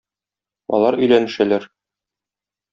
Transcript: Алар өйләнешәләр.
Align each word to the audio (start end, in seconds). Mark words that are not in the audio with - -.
Алар 0.77 0.97
өйләнешәләр. 1.03 1.71